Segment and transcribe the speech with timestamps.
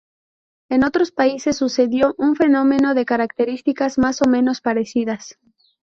[0.69, 5.37] En otros países sucedió un fenómeno de características más o menos parecidas.